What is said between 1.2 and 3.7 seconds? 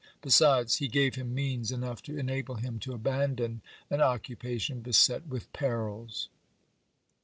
means enough to enable him to abandon